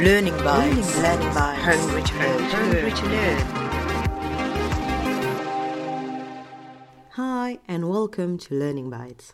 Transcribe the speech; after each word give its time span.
Learning 0.00 0.36
Bites 0.44 0.98
learning 0.98 1.32
Bites 1.32 1.62
hungry 1.62 2.02
to 2.02 2.14
learn, 2.16 2.42
hungry 2.50 2.92
to 2.92 3.06
learn. 3.06 3.38
Hi, 7.12 7.58
and 7.66 7.88
welcome 7.88 8.36
to 8.36 8.54
Learning 8.54 8.90
Bites. 8.90 9.32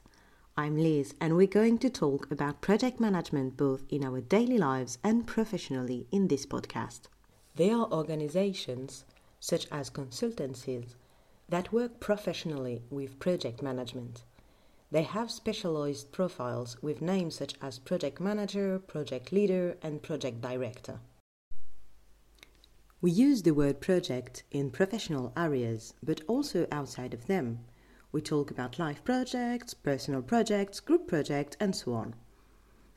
I'm 0.57 0.77
Liz, 0.79 1.15
and 1.21 1.35
we're 1.35 1.49
going 1.49 1.79
to 1.79 1.91
talk 1.91 2.31
about 2.31 2.61
project 2.61 3.01
management 3.01 3.57
both 3.57 3.83
in 3.89 4.05
our 4.05 4.21
daily 4.21 4.57
lives 4.57 4.99
and 5.03 5.27
professionally 5.27 6.07
in 6.13 6.29
this 6.29 6.47
podcast. 6.47 7.09
There 7.57 7.75
are 7.75 7.91
organizations, 7.91 9.05
such 9.41 9.67
as 9.73 9.91
consultancies, 9.91 10.95
that 11.49 11.73
work 11.73 11.99
professionally 11.99 12.83
with 12.89 13.19
project 13.19 13.63
management. 13.63 14.23
They 14.93 15.05
have 15.05 15.31
specialized 15.31 16.13
profiles 16.13 16.77
with 16.83 17.01
names 17.01 17.37
such 17.37 17.55
as 17.63 17.79
project 17.79 18.21
manager, 18.21 18.79
project 18.79 19.33
leader, 19.33 19.79
and 19.81 20.03
project 20.03 20.43
director. 20.43 21.01
We 23.01 23.11
use 23.11 23.43
the 23.43 23.55
word 23.55 23.81
project 23.81 24.43
in 24.51 24.71
professional 24.71 25.33
areas, 25.35 25.95
but 26.03 26.21
also 26.29 26.67
outside 26.71 27.15
of 27.15 27.27
them. 27.27 27.61
We 28.13 28.21
talk 28.21 28.51
about 28.51 28.79
life 28.79 29.03
projects, 29.03 29.73
personal 29.73 30.21
projects, 30.21 30.79
group 30.79 31.09
projects, 31.09 31.57
and 31.59 31.75
so 31.75 31.95
on. 31.95 32.15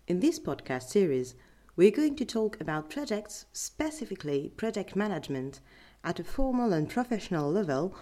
In 0.05 0.19
this 0.19 0.37
podcast 0.37 0.89
series, 0.89 1.33
we're 1.77 1.91
going 1.91 2.17
to 2.17 2.25
talk 2.25 2.59
about 2.59 2.89
projects, 2.89 3.45
specifically 3.53 4.51
project 4.57 4.97
management, 4.97 5.61
at 6.03 6.19
a 6.19 6.25
formal 6.25 6.73
and 6.73 6.89
professional 6.89 7.49
level 7.49 7.95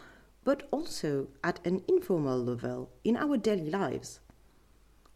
but 0.44 0.68
also 0.72 1.28
at 1.44 1.66
an 1.66 1.82
informal 1.88 2.44
level 2.44 2.90
in 3.04 3.16
our 3.18 3.38
daily 3.38 3.70
lives. 3.70 4.20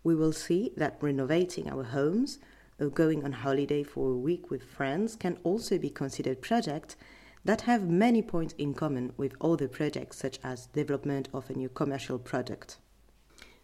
We 0.04 0.16
will 0.16 0.34
see 0.34 0.72
that 0.78 0.98
renovating 1.02 1.70
our 1.70 1.84
homes 1.84 2.40
or 2.80 2.90
going 2.90 3.24
on 3.26 3.32
holiday 3.32 3.84
for 3.84 4.12
a 4.12 4.18
week 4.18 4.50
with 4.50 4.64
friends 4.64 5.16
can 5.16 5.38
also 5.44 5.78
be 5.78 5.90
considered 5.90 6.42
projects 6.42 6.96
that 7.44 7.62
have 7.62 7.90
many 7.90 8.22
points 8.22 8.54
in 8.58 8.74
common 8.74 9.14
with 9.18 9.36
other 9.42 9.68
projects 9.68 10.18
such 10.18 10.40
as 10.44 10.68
development 10.68 11.30
of 11.34 11.50
a 11.50 11.54
new 11.54 11.70
commercial 11.70 12.20
product. 12.20 12.78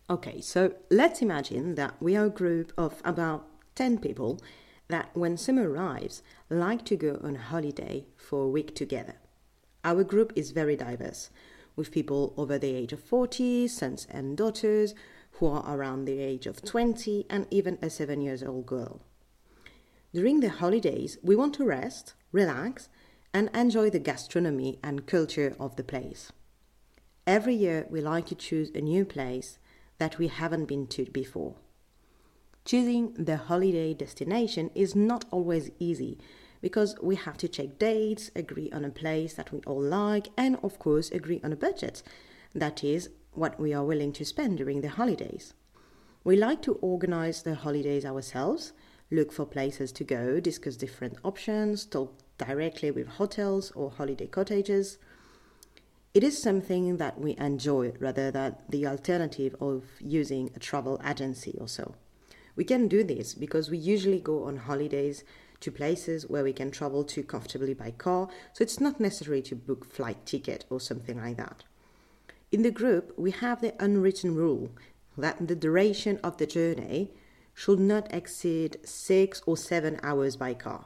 Okay, 0.09 0.41
so 0.41 0.73
let's 0.89 1.21
imagine 1.21 1.75
that 1.75 1.95
we 2.01 2.15
are 2.15 2.25
a 2.25 2.29
group 2.29 2.73
of 2.77 3.01
about 3.05 3.47
10 3.75 3.99
people 3.99 4.39
that 4.89 5.09
when 5.13 5.37
summer 5.37 5.69
arrives 5.69 6.21
like 6.49 6.83
to 6.85 6.95
go 6.95 7.19
on 7.23 7.35
holiday 7.35 8.05
for 8.17 8.43
a 8.43 8.49
week 8.49 8.75
together. 8.75 9.15
Our 9.83 10.03
group 10.03 10.33
is 10.35 10.51
very 10.51 10.75
diverse 10.75 11.29
with 11.75 11.91
people 11.91 12.33
over 12.37 12.57
the 12.57 12.73
age 12.73 12.93
of 12.93 13.01
40, 13.01 13.67
sons 13.67 14.07
and 14.09 14.37
daughters 14.37 14.93
who 15.33 15.47
are 15.47 15.75
around 15.75 16.05
the 16.05 16.19
age 16.19 16.45
of 16.45 16.61
20, 16.61 17.25
and 17.29 17.47
even 17.49 17.77
a 17.81 17.89
7 17.89 18.21
years 18.21 18.43
old 18.43 18.65
girl. 18.65 19.01
During 20.13 20.41
the 20.41 20.49
holidays, 20.49 21.17
we 21.23 21.35
want 21.35 21.55
to 21.55 21.65
rest, 21.65 22.13
relax, 22.31 22.89
and 23.33 23.49
enjoy 23.53 23.89
the 23.89 23.99
gastronomy 23.99 24.79
and 24.83 25.07
culture 25.07 25.55
of 25.59 25.75
the 25.75 25.83
place. 25.83 26.31
Every 27.25 27.55
year, 27.55 27.87
we 27.89 28.01
like 28.01 28.27
to 28.27 28.35
choose 28.35 28.69
a 28.75 28.81
new 28.81 29.05
place 29.05 29.57
that 29.97 30.19
we 30.19 30.27
haven't 30.27 30.65
been 30.65 30.85
to 30.87 31.05
before. 31.05 31.55
Choosing 32.65 33.13
the 33.15 33.37
holiday 33.37 33.93
destination 33.93 34.69
is 34.75 34.95
not 34.95 35.25
always 35.31 35.71
easy 35.79 36.17
because 36.63 36.95
we 37.01 37.17
have 37.17 37.35
to 37.35 37.49
check 37.49 37.77
dates, 37.77 38.31
agree 38.37 38.71
on 38.71 38.85
a 38.85 38.89
place 38.89 39.33
that 39.33 39.51
we 39.51 39.59
all 39.67 39.81
like, 39.81 40.29
and 40.37 40.57
of 40.63 40.79
course, 40.79 41.11
agree 41.11 41.41
on 41.43 41.51
a 41.51 41.57
budget. 41.57 42.01
That 42.55 42.85
is, 42.85 43.09
what 43.33 43.59
we 43.59 43.73
are 43.73 43.83
willing 43.83 44.13
to 44.13 44.23
spend 44.23 44.59
during 44.59 44.79
the 44.79 44.87
holidays. 44.87 45.53
We 46.23 46.37
like 46.37 46.61
to 46.61 46.75
organize 46.75 47.43
the 47.43 47.55
holidays 47.55 48.05
ourselves, 48.05 48.71
look 49.11 49.33
for 49.33 49.45
places 49.45 49.91
to 49.91 50.05
go, 50.05 50.39
discuss 50.39 50.77
different 50.77 51.17
options, 51.25 51.85
talk 51.85 52.17
directly 52.37 52.91
with 52.91 53.07
hotels 53.07 53.71
or 53.71 53.91
holiday 53.91 54.27
cottages. 54.27 54.97
It 56.13 56.23
is 56.23 56.41
something 56.41 56.95
that 56.95 57.19
we 57.19 57.35
enjoy 57.37 57.91
rather 57.99 58.31
than 58.31 58.55
the 58.69 58.87
alternative 58.87 59.53
of 59.59 59.83
using 59.99 60.49
a 60.55 60.59
travel 60.59 61.01
agency 61.05 61.57
or 61.59 61.67
so. 61.67 61.95
We 62.55 62.63
can 62.63 62.87
do 62.87 63.03
this 63.03 63.33
because 63.33 63.69
we 63.69 63.77
usually 63.77 64.19
go 64.21 64.45
on 64.45 64.57
holidays 64.57 65.25
to 65.63 65.71
places 65.71 66.29
where 66.29 66.43
we 66.43 66.53
can 66.53 66.71
travel 66.71 67.03
to 67.03 67.23
comfortably 67.23 67.73
by 67.73 67.91
car, 67.91 68.29
so 68.53 68.61
it's 68.61 68.79
not 68.79 68.99
necessary 68.99 69.41
to 69.41 69.55
book 69.55 69.91
flight 69.91 70.25
ticket 70.25 70.65
or 70.69 70.79
something 70.79 71.17
like 71.17 71.37
that. 71.37 71.63
In 72.51 72.61
the 72.61 72.71
group, 72.71 73.13
we 73.17 73.31
have 73.31 73.61
the 73.61 73.73
unwritten 73.83 74.35
rule 74.35 74.69
that 75.17 75.47
the 75.47 75.55
duration 75.55 76.19
of 76.23 76.37
the 76.37 76.45
journey 76.45 77.11
should 77.53 77.79
not 77.79 78.13
exceed 78.13 78.77
6 78.83 79.41
or 79.45 79.57
7 79.57 79.99
hours 80.03 80.35
by 80.35 80.53
car. 80.53 80.85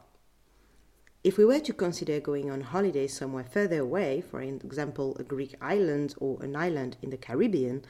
If 1.24 1.38
we 1.38 1.46
were 1.46 1.60
to 1.60 1.74
consider 1.74 2.20
going 2.20 2.50
on 2.50 2.62
holiday 2.62 3.08
somewhere 3.08 3.44
further 3.44 3.80
away, 3.82 4.22
for 4.22 4.42
example, 4.42 5.18
a 5.20 5.24
Greek 5.24 5.56
island 5.62 6.16
or 6.20 6.42
an 6.42 6.56
island 6.56 6.98
in 7.02 7.10
the 7.10 7.18
Caribbean, 7.18 7.84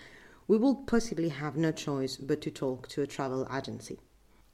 we 0.47 0.57
would 0.57 0.87
possibly 0.87 1.29
have 1.29 1.57
no 1.57 1.71
choice 1.71 2.17
but 2.17 2.41
to 2.41 2.49
talk 2.49 2.87
to 2.87 3.01
a 3.01 3.07
travel 3.07 3.47
agency. 3.55 3.99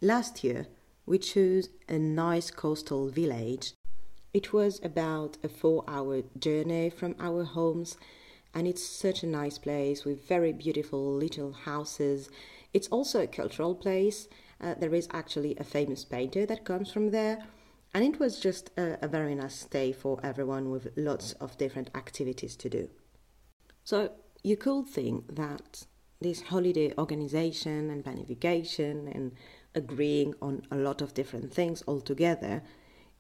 Last 0.02 0.44
year, 0.44 0.68
we 1.06 1.18
chose 1.18 1.70
a 1.90 2.00
nice 2.00 2.50
coastal 2.50 3.10
village. 3.10 3.74
It 4.34 4.54
was 4.54 4.80
about 4.84 5.38
a 5.44 5.50
four 5.50 5.84
hour 5.88 6.24
journey 6.40 6.90
from 6.90 7.16
our 7.20 7.44
homes, 7.44 7.98
and 8.54 8.68
it's 8.68 8.86
such 8.86 9.24
a 9.24 9.28
nice 9.28 9.58
place 9.58 10.06
with 10.06 10.28
very 10.28 10.54
beautiful 10.54 11.14
little 11.14 11.52
houses. 11.52 12.30
It's 12.74 12.88
also 12.88 13.22
a 13.22 13.28
cultural 13.28 13.76
place. 13.76 14.28
Uh, 14.62 14.76
there 14.80 14.96
is 14.96 15.08
actually 15.12 15.56
a 15.58 15.64
famous 15.64 16.06
painter 16.06 16.46
that 16.46 16.66
comes 16.66 16.92
from 16.92 17.12
there, 17.12 17.46
and 17.94 18.04
it 18.04 18.20
was 18.20 18.40
just 18.40 18.72
a, 18.78 18.98
a 19.04 19.08
very 19.08 19.36
nice 19.36 19.60
stay 19.60 19.92
for 19.92 20.20
everyone 20.24 20.72
with 20.72 20.88
lots 20.96 21.34
of 21.34 21.58
different 21.58 21.90
activities 21.94 22.56
to 22.56 22.70
do. 22.70 22.90
So, 23.84 24.12
you 24.42 24.58
could 24.58 24.88
think 24.88 25.36
that 25.36 25.86
this 26.22 26.42
holiday 26.42 26.94
organization 26.98 27.90
and 27.90 28.04
planification 28.04 29.14
and 29.14 29.34
agreeing 29.76 30.34
on 30.42 30.62
a 30.72 30.76
lot 30.76 31.02
of 31.02 31.14
different 31.14 31.54
things 31.54 31.84
altogether 31.88 32.62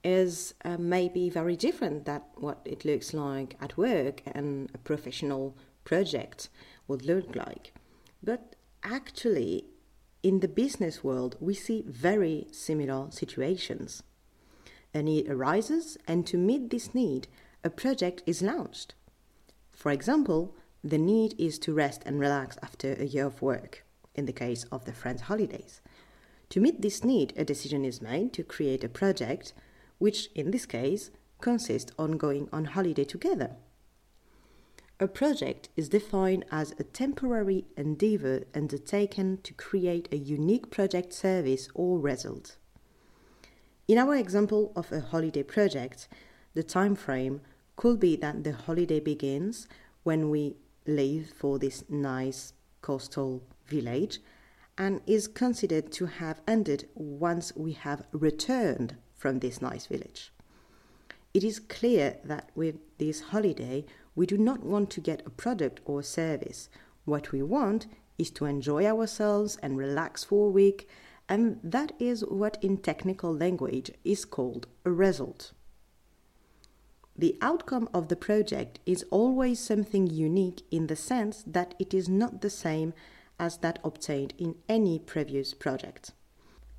is 0.04 0.54
uh, 0.66 0.78
maybe 0.78 1.30
very 1.30 1.56
different 1.56 2.06
than 2.06 2.22
what 2.36 2.60
it 2.66 2.84
looks 2.84 3.14
like 3.14 3.56
at 3.62 3.78
work 3.78 4.22
and 4.28 4.70
a 4.74 4.78
professional 4.78 5.56
project 5.86 6.50
would 6.88 7.06
look 7.06 7.36
like. 7.36 7.74
But 8.22 8.56
actually, 8.84 9.66
in 10.22 10.40
the 10.40 10.48
business 10.48 11.04
world, 11.04 11.36
we 11.40 11.54
see 11.54 11.84
very 11.88 12.48
similar 12.52 13.12
situations. 13.12 14.04
A 14.94 15.02
need 15.02 15.30
arises, 15.30 15.98
and 16.08 16.26
to 16.28 16.38
meet 16.38 16.70
this 16.70 16.94
need, 16.94 17.28
a 17.64 17.70
project 17.70 18.24
is 18.26 18.42
launched. 18.42 18.94
For 19.72 19.92
example, 19.92 20.56
the 20.84 20.98
need 20.98 21.34
is 21.40 21.58
to 21.60 21.74
rest 21.74 22.04
and 22.06 22.20
relax 22.20 22.58
after 22.62 22.94
a 22.94 23.06
year 23.06 23.26
of 23.26 23.42
work, 23.42 23.86
in 24.16 24.26
the 24.26 24.34
case 24.34 24.66
of 24.66 24.86
the 24.86 24.94
French 24.94 25.22
holidays. 25.22 25.82
To 26.54 26.60
meet 26.60 26.84
this 26.84 27.04
need, 27.04 27.34
a 27.36 27.44
decision 27.44 27.84
is 27.84 28.00
made 28.00 28.32
to 28.34 28.44
create 28.44 28.84
a 28.84 28.88
project, 28.88 29.54
which 29.98 30.30
in 30.36 30.52
this 30.52 30.68
case 30.68 31.10
consists 31.42 31.92
on 31.98 32.12
going 32.12 32.48
on 32.54 32.66
holiday 32.66 33.06
together. 33.06 33.56
A 35.00 35.08
project 35.08 35.70
is 35.76 35.90
defined 35.90 36.46
as 36.52 36.76
a 36.78 36.84
temporary 36.84 37.66
endeavor 37.76 38.44
undertaken 38.54 39.40
to 39.42 39.56
create 39.56 40.08
a 40.12 40.18
unique 40.18 40.70
project 40.70 41.12
service 41.12 41.70
or 41.74 41.98
result. 41.98 42.58
In 43.88 43.98
our 43.98 44.16
example 44.16 44.74
of 44.76 44.92
a 44.92 45.02
holiday 45.02 45.42
project, 45.42 46.08
the 46.54 46.62
time 46.62 46.94
frame 46.94 47.42
could 47.78 48.00
be 48.00 48.16
that 48.18 48.44
the 48.44 48.54
holiday 48.54 49.00
begins 49.00 49.68
when 50.04 50.30
we 50.30 50.58
leave 50.86 51.34
for 51.36 51.58
this 51.58 51.84
nice 51.90 52.54
coastal 52.84 53.42
village 53.66 54.20
and 54.78 55.02
is 55.06 55.28
considered 55.28 55.92
to 55.92 56.06
have 56.06 56.42
ended 56.48 56.88
once 56.96 57.54
we 57.56 57.74
have 57.74 58.06
returned 58.12 58.96
from 59.16 59.40
this 59.40 59.62
nice 59.62 59.86
village. 59.86 60.34
It 61.34 61.44
is 61.44 61.60
clear 61.60 62.18
that 62.24 62.50
with 62.56 62.76
this 62.98 63.22
holiday, 63.22 63.86
we 64.16 64.26
do 64.26 64.38
not 64.38 64.64
want 64.64 64.90
to 64.92 65.02
get 65.02 65.26
a 65.26 65.32
product 65.32 65.80
or 65.86 66.04
service. 66.04 66.70
What 67.06 67.32
we 67.32 67.42
want 67.42 67.88
is 68.18 68.30
to 68.32 68.46
enjoy 68.46 68.86
ourselves 68.86 69.58
and 69.64 69.78
relax 69.78 70.24
for 70.24 70.48
a 70.48 70.52
week, 70.52 70.88
and 71.28 71.60
that 71.64 71.94
is 72.00 72.22
what 72.22 72.58
in 72.64 72.78
technical 72.78 73.34
language 73.34 73.92
is 74.04 74.26
called 74.26 74.68
a 74.86 74.92
result. 74.92 75.54
The 77.16 77.38
outcome 77.42 77.90
of 77.94 78.08
the 78.08 78.16
project 78.16 78.80
is 78.86 79.06
always 79.12 79.60
something 79.60 80.08
unique 80.08 80.64
in 80.72 80.88
the 80.88 80.96
sense 80.96 81.44
that 81.46 81.76
it 81.80 81.94
is 81.94 82.10
not 82.10 82.42
the 82.42 82.50
same 82.50 82.94
as 83.44 83.58
that 83.58 83.78
obtained 83.84 84.34
in 84.38 84.56
any 84.70 84.98
previous 84.98 85.54
project. 85.54 86.12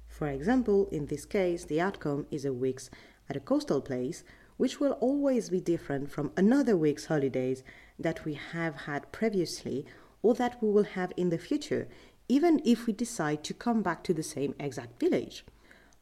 For 0.08 0.28
example, 0.28 0.88
in 0.90 1.06
this 1.06 1.26
case, 1.26 1.66
the 1.66 1.78
outcome 1.78 2.26
is 2.30 2.46
a 2.46 2.54
week's 2.54 2.88
at 3.28 3.36
a 3.36 3.46
coastal 3.50 3.82
place, 3.82 4.24
which 4.56 4.80
will 4.80 4.92
always 4.92 5.50
be 5.50 5.60
different 5.60 6.10
from 6.10 6.32
another 6.38 6.74
week's 6.74 7.06
holidays 7.06 7.62
that 7.98 8.24
we 8.24 8.32
have 8.52 8.76
had 8.88 9.12
previously 9.12 9.84
or 10.22 10.32
that 10.34 10.56
we 10.62 10.70
will 10.70 10.88
have 10.98 11.12
in 11.18 11.28
the 11.28 11.44
future, 11.48 11.86
even 12.30 12.62
if 12.64 12.86
we 12.86 12.94
decide 12.94 13.44
to 13.44 13.52
come 13.52 13.82
back 13.82 14.02
to 14.02 14.14
the 14.14 14.22
same 14.22 14.54
exact 14.58 14.98
village. 14.98 15.44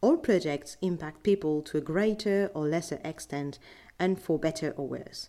All 0.00 0.16
projects 0.16 0.76
impact 0.80 1.24
people 1.24 1.60
to 1.62 1.78
a 1.78 1.88
greater 1.92 2.52
or 2.54 2.68
lesser 2.68 3.00
extent 3.04 3.58
and 3.98 4.20
for 4.20 4.38
better 4.38 4.72
or 4.76 4.86
worse. 4.86 5.28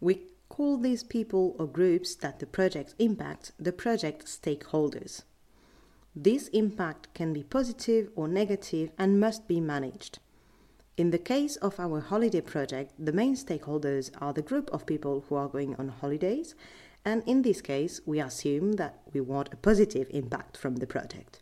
We 0.00 0.28
call 0.58 0.76
these 0.76 1.04
people 1.04 1.54
or 1.56 1.68
groups 1.68 2.16
that 2.16 2.40
the 2.40 2.46
project 2.46 2.92
impacts 2.98 3.52
the 3.60 3.70
project 3.70 4.24
stakeholders. 4.26 5.22
This 6.16 6.48
impact 6.48 7.14
can 7.14 7.32
be 7.32 7.44
positive 7.44 8.10
or 8.16 8.26
negative 8.26 8.90
and 8.98 9.20
must 9.20 9.46
be 9.46 9.60
managed. 9.60 10.18
In 10.96 11.12
the 11.12 11.24
case 11.32 11.54
of 11.58 11.78
our 11.78 12.00
holiday 12.00 12.40
project, 12.40 12.92
the 12.98 13.12
main 13.12 13.36
stakeholders 13.36 14.10
are 14.20 14.32
the 14.32 14.42
group 14.42 14.68
of 14.72 14.84
people 14.84 15.24
who 15.28 15.36
are 15.36 15.46
going 15.46 15.76
on 15.76 15.90
holidays, 15.90 16.56
and 17.04 17.22
in 17.24 17.42
this 17.42 17.60
case, 17.60 18.00
we 18.04 18.18
assume 18.18 18.72
that 18.72 18.98
we 19.12 19.20
want 19.20 19.52
a 19.52 19.56
positive 19.56 20.08
impact 20.10 20.56
from 20.56 20.74
the 20.76 20.88
project. 20.88 21.40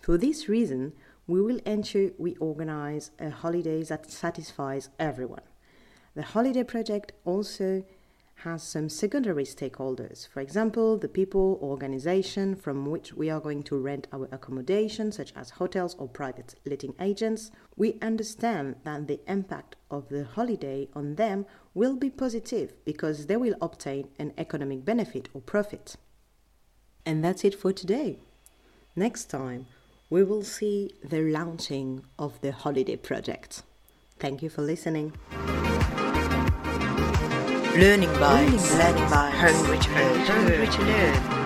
For 0.00 0.18
this 0.18 0.48
reason, 0.48 0.94
we 1.28 1.40
will 1.40 1.60
ensure 1.64 2.10
we 2.18 2.34
organize 2.38 3.12
a 3.20 3.30
holiday 3.30 3.84
that 3.84 4.10
satisfies 4.10 4.88
everyone. 4.98 5.46
The 6.16 6.22
holiday 6.22 6.64
project 6.64 7.12
also 7.24 7.84
has 8.44 8.62
some 8.62 8.88
secondary 8.88 9.44
stakeholders. 9.44 10.28
For 10.28 10.40
example, 10.40 10.98
the 10.98 11.08
people 11.08 11.58
or 11.60 11.70
organization 11.70 12.56
from 12.56 12.86
which 12.86 13.12
we 13.12 13.30
are 13.30 13.40
going 13.40 13.62
to 13.64 13.78
rent 13.78 14.08
our 14.12 14.28
accommodation, 14.32 15.12
such 15.12 15.32
as 15.36 15.50
hotels 15.50 15.94
or 15.98 16.08
private 16.08 16.54
letting 16.66 16.94
agents. 17.00 17.50
We 17.76 17.98
understand 18.02 18.76
that 18.84 19.06
the 19.06 19.20
impact 19.28 19.76
of 19.90 20.08
the 20.08 20.24
holiday 20.24 20.88
on 20.94 21.14
them 21.14 21.46
will 21.74 21.96
be 21.96 22.10
positive 22.10 22.72
because 22.84 23.26
they 23.26 23.36
will 23.36 23.54
obtain 23.60 24.08
an 24.18 24.32
economic 24.36 24.84
benefit 24.84 25.28
or 25.32 25.40
profit. 25.40 25.96
And 27.06 27.24
that's 27.24 27.44
it 27.44 27.54
for 27.54 27.72
today. 27.72 28.18
Next 28.96 29.26
time, 29.26 29.66
we 30.10 30.22
will 30.22 30.42
see 30.42 30.90
the 31.02 31.22
launching 31.22 32.04
of 32.18 32.40
the 32.40 32.52
holiday 32.52 32.96
project. 32.96 33.62
Thank 34.18 34.42
you 34.42 34.50
for 34.50 34.62
listening. 34.62 35.12
Learning 37.74 38.12
Bites, 38.20 38.70
learning 38.76 39.08
Bites, 39.08 39.34
hungry 39.34 39.78
to 39.78 39.90
learn, 39.92 40.26
hungry 40.26 40.66
to 40.66 40.82
learn. 40.82 41.41